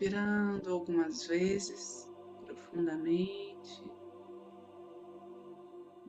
Inspirando 0.00 0.72
algumas 0.72 1.26
vezes 1.26 2.08
profundamente, 2.46 3.82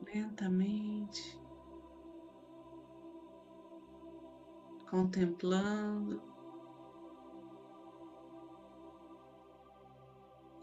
lentamente, 0.06 1.36
contemplando 4.88 6.22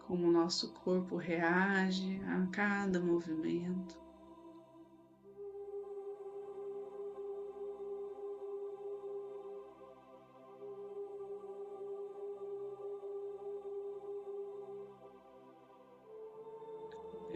como 0.07 0.29
o 0.29 0.31
nosso 0.31 0.73
corpo 0.75 1.17
reage 1.17 2.21
a 2.23 2.47
cada 2.47 3.01
movimento. 3.01 4.06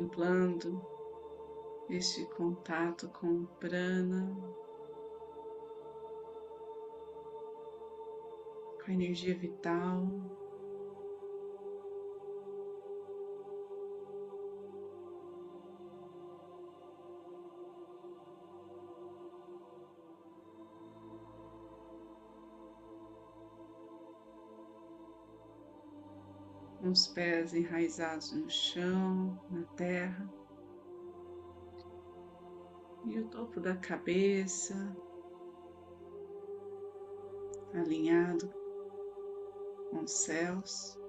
Contemplando 0.01 0.81
este 1.87 2.25
contato 2.25 3.07
com 3.09 3.43
o 3.43 3.47
prana, 3.59 4.35
com 8.83 8.89
a 8.89 8.93
energia 8.93 9.37
vital. 9.37 10.07
Com 26.81 26.89
os 26.89 27.07
pés 27.07 27.53
enraizados 27.53 28.31
no 28.31 28.49
chão, 28.49 29.39
na 29.51 29.63
terra, 29.75 30.27
e 33.05 33.19
o 33.19 33.27
topo 33.27 33.59
da 33.59 33.75
cabeça 33.75 34.75
alinhado 37.73 38.51
com 39.89 40.03
os 40.03 40.11
céus. 40.11 41.00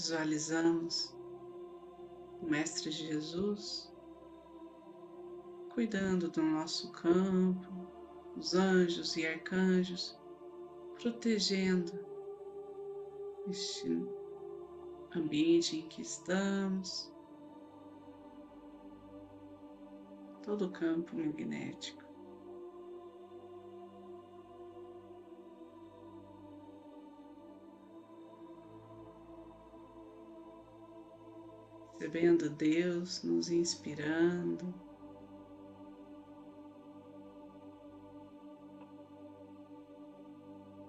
Visualizamos 0.00 1.14
o 2.40 2.46
Mestre 2.46 2.90
Jesus 2.90 3.92
cuidando 5.74 6.30
do 6.30 6.42
nosso 6.42 6.90
campo, 6.90 7.68
os 8.34 8.54
anjos 8.54 9.14
e 9.18 9.26
arcanjos 9.26 10.18
protegendo 10.98 11.92
este 13.46 13.90
ambiente 15.14 15.76
em 15.76 15.86
que 15.86 16.00
estamos, 16.00 17.12
todo 20.42 20.64
o 20.64 20.72
campo 20.72 21.14
magnético. 21.14 22.09
Percebendo 32.00 32.48
Deus 32.48 33.22
nos 33.22 33.50
inspirando. 33.50 34.72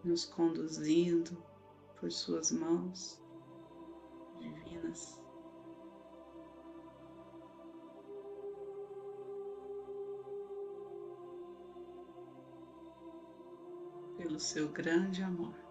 Nos 0.05 0.23
conduzindo 0.25 1.37
por 1.99 2.09
Suas 2.11 2.51
mãos 2.53 3.21
divinas. 4.39 5.19
Pelo 14.17 14.39
seu 14.39 14.69
grande 14.69 15.21
amor. 15.21 15.70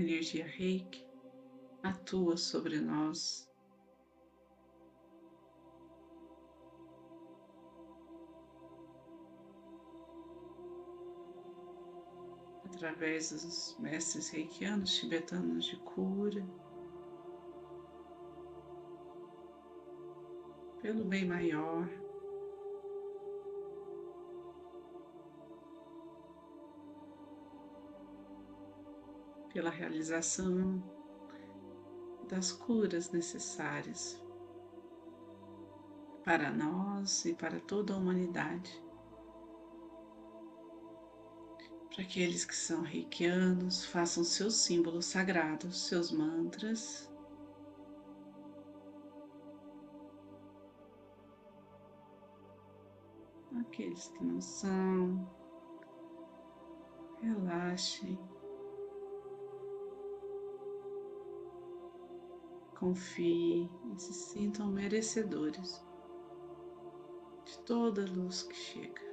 Energia 0.00 0.46
reiki 0.46 1.06
atua 1.82 2.36
sobre 2.36 2.80
nós. 2.80 3.48
Através 12.64 13.30
dos 13.30 13.76
mestres 13.78 14.30
reikianos 14.30 14.94
tibetanos 14.96 15.66
de 15.66 15.76
cura, 15.76 16.42
pelo 20.80 21.04
bem 21.04 21.26
maior. 21.26 22.09
Pela 29.52 29.70
realização 29.70 30.82
das 32.28 32.52
curas 32.52 33.10
necessárias 33.10 34.22
para 36.24 36.50
nós 36.50 37.24
e 37.24 37.34
para 37.34 37.58
toda 37.60 37.92
a 37.92 37.96
humanidade. 37.96 38.82
Para 41.92 42.04
aqueles 42.04 42.44
que 42.44 42.54
são 42.54 42.82
reikianos, 42.82 43.84
façam 43.84 44.22
seus 44.22 44.54
símbolos 44.54 45.06
sagrados, 45.06 45.88
seus 45.88 46.12
mantras. 46.12 47.10
Aqueles 53.58 54.06
que 54.08 54.24
não 54.24 54.40
são, 54.40 55.28
relaxem. 57.20 58.18
Confiem 62.80 63.70
e 63.94 64.00
se 64.00 64.14
sintam 64.14 64.72
merecedores 64.72 65.84
de 67.44 67.58
toda 67.60 68.06
luz 68.06 68.42
que 68.42 68.54
chega. 68.54 69.09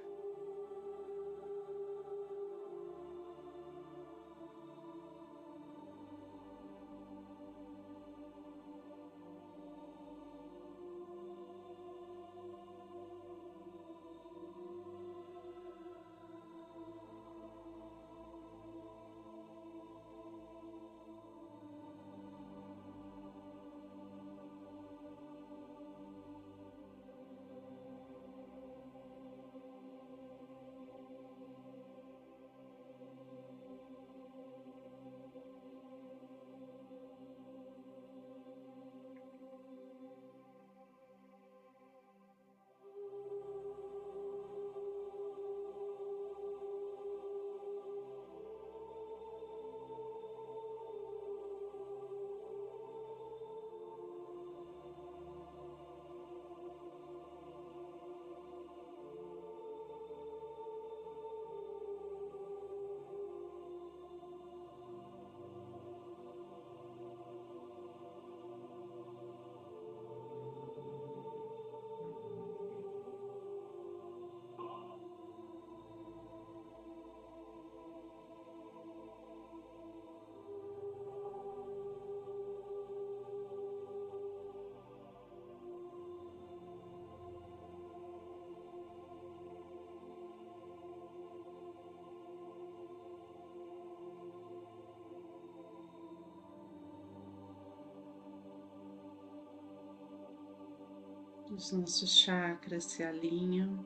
Os 101.57 101.71
nossos 101.71 102.11
chakras 102.11 102.83
se 102.83 103.03
alinham. 103.03 103.83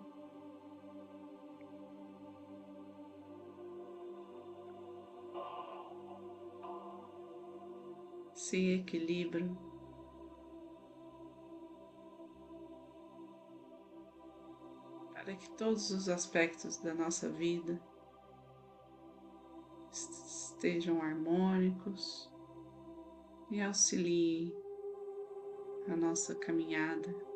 Se 8.36 8.74
equilibram. 8.74 9.58
Para 15.14 15.34
que 15.38 15.50
todos 15.52 15.92
os 15.92 16.10
aspectos 16.10 16.76
da 16.76 16.94
nossa 16.94 17.30
vida 17.30 17.82
estejam 19.90 21.02
harmônicos 21.02 22.30
e 23.50 23.62
auxiliem 23.62 24.54
a 25.88 25.96
nossa 25.96 26.36
caminhada. 26.36 27.31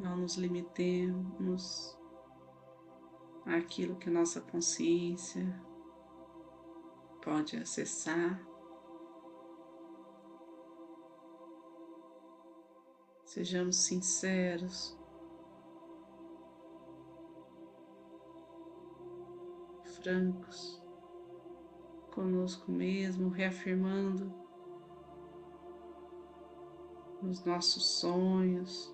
Não 0.00 0.16
nos 0.16 0.36
limitemos 0.36 1.96
àquilo 3.44 3.96
que 3.96 4.08
nossa 4.08 4.40
consciência 4.40 5.62
pode 7.22 7.56
acessar. 7.56 8.40
Sejamos 13.24 13.76
sinceros, 13.76 14.98
francos 19.84 20.82
conosco 22.10 22.72
mesmo, 22.72 23.28
reafirmando 23.28 24.32
os 27.22 27.44
nossos 27.44 28.00
sonhos, 28.00 28.92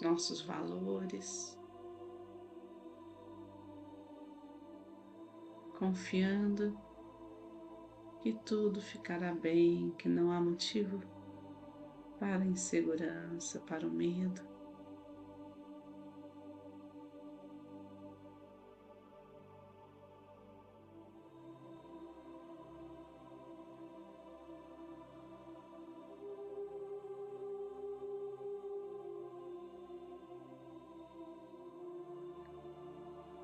nossos 0.00 0.40
valores, 0.42 1.58
confiando 5.78 6.78
que 8.20 8.32
tudo 8.44 8.80
ficará 8.80 9.32
bem, 9.32 9.94
que 9.98 10.08
não 10.08 10.32
há 10.32 10.40
motivo 10.40 11.00
para 12.18 12.44
insegurança, 12.44 13.60
para 13.60 13.86
o 13.86 13.90
medo. 13.90 14.57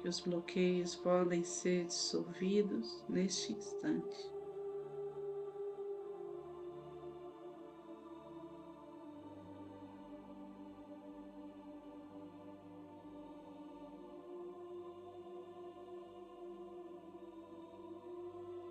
Que 0.05 0.09
os 0.11 0.21
bloqueios 0.21 0.95
podem 0.95 1.43
ser 1.43 1.87
dissolvidos 1.87 3.03
neste 3.09 3.55
instante. 3.55 4.31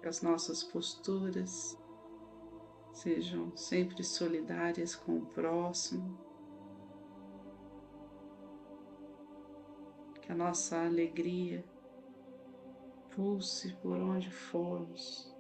Que 0.04 0.08
as 0.08 0.22
nossas 0.22 0.63
posturas 0.63 1.75
sejam 2.94 3.58
sempre 3.58 4.04
solidárias 4.04 4.96
com 4.96 5.18
o 5.18 5.25
próximo. 5.25 6.33
A 10.34 10.36
nossa 10.36 10.84
alegria 10.84 11.63
pulse 13.16 13.72
por 13.84 13.96
onde 13.98 14.32
formos. 14.32 15.32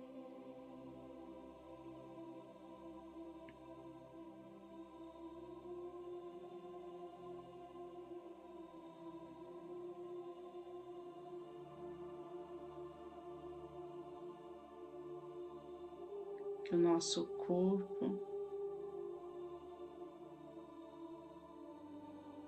Que 16.65 16.75
o 16.75 16.77
nosso 16.77 17.25
corpo, 17.47 18.19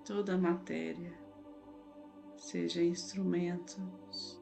toda 0.04 0.34
a 0.34 0.38
matéria, 0.38 1.25
seja 2.46 2.80
instrumentos 2.80 4.40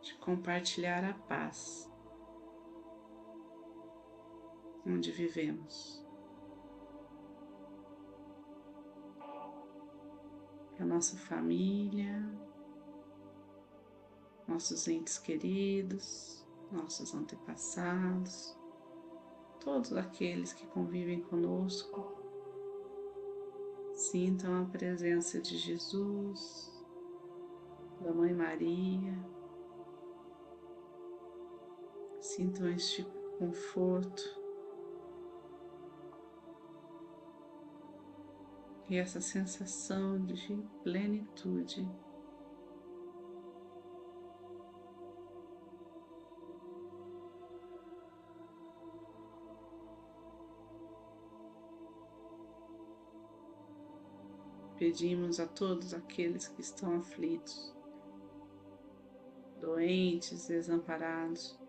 de 0.00 0.14
compartilhar 0.14 1.04
a 1.04 1.12
paz 1.12 1.92
onde 4.86 5.12
vivemos. 5.12 6.02
A 10.78 10.84
nossa 10.86 11.18
família, 11.18 12.24
nossos 14.48 14.88
entes 14.88 15.18
queridos, 15.18 16.48
nossos 16.72 17.14
antepassados, 17.14 18.56
todos 19.62 19.92
aqueles 19.92 20.54
que 20.54 20.66
convivem 20.68 21.20
conosco 21.20 22.19
Sintam 24.00 24.62
a 24.62 24.64
presença 24.64 25.38
de 25.42 25.58
Jesus, 25.58 26.72
da 28.00 28.10
Mãe 28.14 28.32
Maria. 28.32 29.12
Sintam 32.18 32.70
este 32.70 33.04
conforto 33.38 34.22
e 38.88 38.96
essa 38.96 39.20
sensação 39.20 40.24
de 40.24 40.56
plenitude. 40.82 41.86
pedimos 54.80 55.38
a 55.38 55.46
todos 55.46 55.92
aqueles 55.92 56.48
que 56.48 56.62
estão 56.62 56.96
aflitos, 56.96 57.76
doentes, 59.60 60.48
desamparados, 60.48 61.60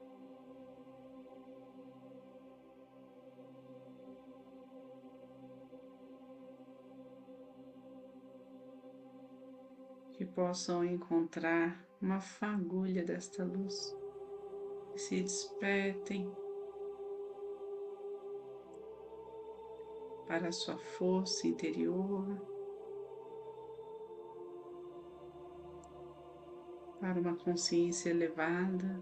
que 10.13 10.24
possam 10.24 10.86
encontrar 10.86 11.86
uma 12.01 12.22
fagulha 12.22 13.03
desta 13.03 13.44
luz 13.44 13.94
e 14.96 14.98
se 14.98 15.22
despertem 15.22 16.34
para 20.25 20.48
a 20.48 20.51
sua 20.53 20.77
força 20.77 21.46
interior. 21.46 22.50
Para 27.01 27.20
uma 27.20 27.36
consciência 27.36 28.12
elevada 28.12 29.01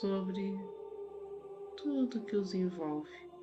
sobre 0.00 0.56
tudo 1.76 2.24
que 2.24 2.36
os 2.36 2.54
envolve. 2.54 3.33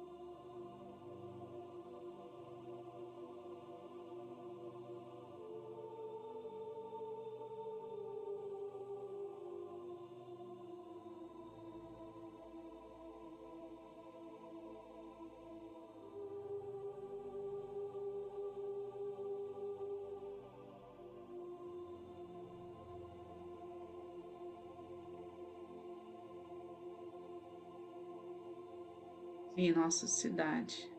Em 29.56 29.74
nossa 29.74 30.08
cidade. 30.08 30.90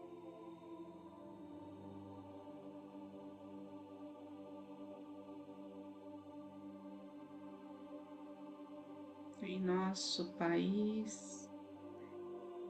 Em 9.40 9.60
nosso 9.60 10.32
país 10.34 11.50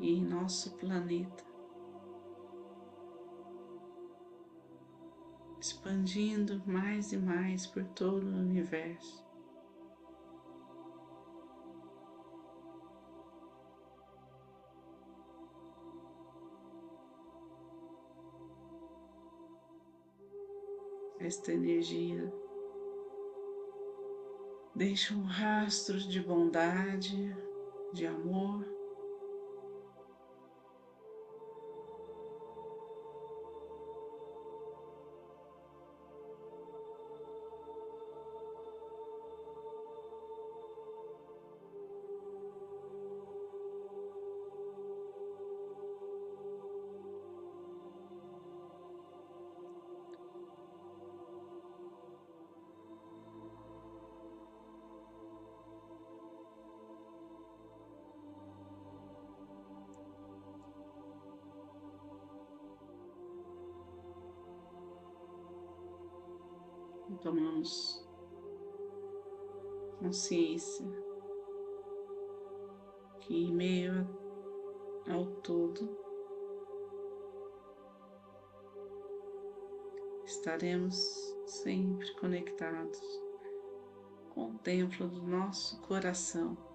e 0.00 0.14
em 0.14 0.24
nosso 0.24 0.76
planeta, 0.78 1.44
expandindo 5.60 6.62
mais 6.66 7.12
e 7.12 7.18
mais 7.18 7.66
por 7.66 7.84
todo 7.84 8.24
o 8.24 8.38
universo. 8.38 9.31
Esta 21.24 21.52
energia 21.52 22.32
deixa 24.74 25.14
um 25.14 25.22
rastro 25.22 25.98
de 25.98 26.20
bondade, 26.20 27.36
de 27.92 28.06
amor. 28.06 28.71
Tomamos 67.22 68.04
consciência 69.98 70.84
que 73.20 73.44
em 73.44 73.54
meio 73.54 74.06
ao 75.08 75.26
todo 75.42 75.96
estaremos 80.24 80.96
sempre 81.46 82.12
conectados 82.14 83.00
com 84.30 84.50
o 84.50 84.58
templo 84.58 85.06
do 85.08 85.22
nosso 85.22 85.80
coração. 85.82 86.71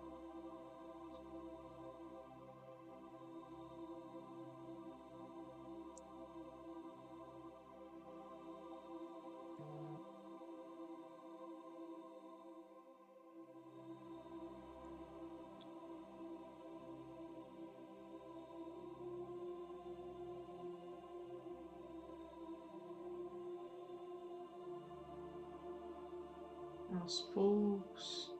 Aos 26.95 27.21
poucos, 27.33 28.35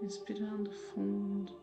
respirando 0.00 0.70
fundo. 0.72 1.60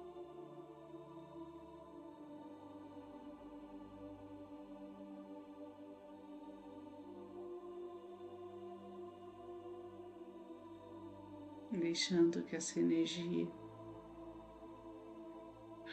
Deixando 11.71 12.43
que 12.43 12.55
essa 12.55 12.79
energia 12.79 13.47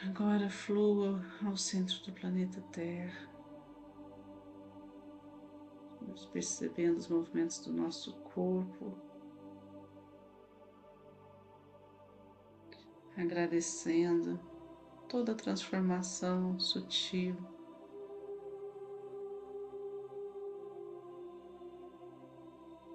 agora 0.04 0.50
flua 0.50 1.22
ao 1.44 1.56
centro 1.56 2.02
do 2.04 2.12
planeta 2.12 2.60
Terra. 2.72 3.35
Vamos 6.16 6.30
percebendo 6.30 6.96
os 6.96 7.08
movimentos 7.08 7.58
do 7.58 7.70
nosso 7.70 8.14
corpo. 8.20 8.94
Agradecendo 13.14 14.40
toda 15.10 15.32
a 15.32 15.34
transformação 15.34 16.58
sutil. 16.58 17.36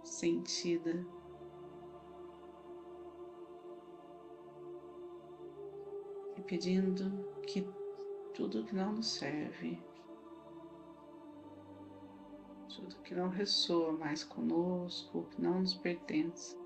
Sentida. 0.03 1.05
E 6.37 6.41
pedindo 6.41 7.23
que 7.45 7.67
tudo 8.33 8.63
que 8.63 8.73
não 8.73 8.93
nos 8.93 9.09
serve 9.09 9.90
tudo 12.75 13.01
que 13.03 13.13
não 13.13 13.29
ressoa 13.29 13.91
mais 13.91 14.23
conosco, 14.23 15.27
que 15.31 15.41
não 15.41 15.59
nos 15.59 15.73
pertence, 15.73 16.57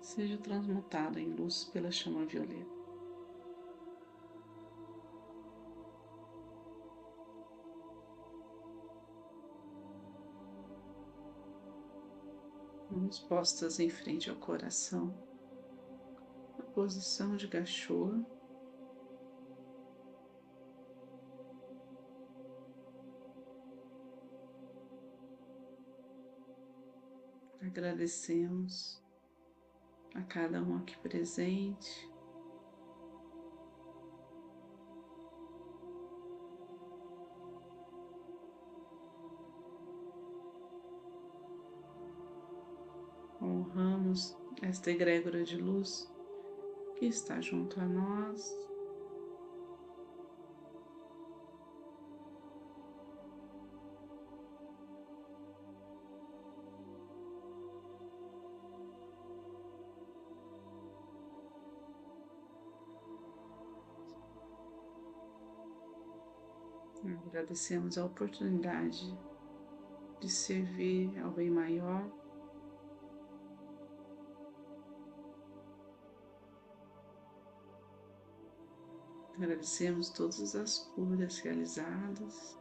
seja 0.00 0.38
transmutado 0.38 1.18
em 1.18 1.28
luz 1.32 1.64
pela 1.64 1.90
chama 1.90 2.24
violeta. 2.24 2.74
Mãos 12.90 13.18
postas 13.18 13.80
em 13.80 13.90
frente 13.90 14.30
ao 14.30 14.36
coração, 14.36 15.12
na 16.56 16.64
posição 16.64 17.36
de 17.36 17.48
gachoa. 17.48 18.24
Agradecemos 27.76 29.02
a 30.14 30.22
cada 30.22 30.62
um 30.62 30.76
aqui 30.76 30.96
presente. 30.98 32.08
Honramos 43.42 44.36
esta 44.62 44.92
egrégora 44.92 45.42
de 45.42 45.56
luz 45.56 46.08
que 46.94 47.06
está 47.06 47.40
junto 47.40 47.80
a 47.80 47.84
nós. 47.84 48.54
Agradecemos 67.34 67.98
a 67.98 68.04
oportunidade 68.04 69.12
de 70.20 70.28
servir 70.28 71.18
ao 71.18 71.32
bem 71.32 71.50
maior. 71.50 72.08
Agradecemos 79.34 80.10
todas 80.10 80.54
as 80.54 80.78
curas 80.94 81.40
realizadas. 81.40 82.56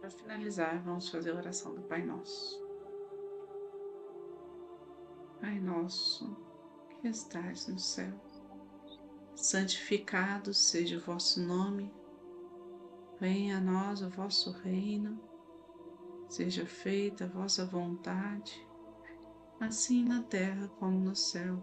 Para 0.00 0.08
finalizar, 0.08 0.82
vamos 0.82 1.10
fazer 1.10 1.32
a 1.32 1.36
oração 1.36 1.74
do 1.74 1.82
Pai 1.82 2.02
Nosso. 2.02 2.69
Pai 5.40 5.58
Nosso, 5.58 6.36
que 7.00 7.08
estais 7.08 7.66
no 7.66 7.78
céu, 7.78 8.12
santificado 9.34 10.52
seja 10.52 10.98
o 10.98 11.00
vosso 11.00 11.40
nome, 11.40 11.92
venha 13.18 13.58
a 13.58 13.60
nós 13.60 14.02
o 14.02 14.10
vosso 14.10 14.50
reino, 14.50 15.18
seja 16.28 16.66
feita 16.66 17.24
a 17.24 17.28
vossa 17.28 17.64
vontade, 17.64 18.66
assim 19.58 20.04
na 20.04 20.22
terra 20.22 20.68
como 20.78 20.98
no 21.00 21.16
céu. 21.16 21.58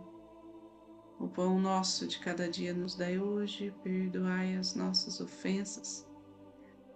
O 1.19 1.27
pão 1.27 1.59
nosso 1.59 2.07
de 2.07 2.19
cada 2.19 2.49
dia 2.49 2.73
nos 2.73 2.95
dai 2.95 3.19
hoje, 3.19 3.73
perdoai 3.83 4.55
as 4.55 4.75
nossas 4.75 5.19
ofensas 5.19 6.07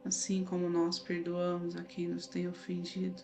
assim 0.04 0.44
como 0.44 0.70
nós 0.70 1.00
perdoamos 1.00 1.76
a 1.76 1.84
quem 1.84 2.08
nos 2.08 2.28
tem 2.28 2.48
ofendido. 2.48 3.24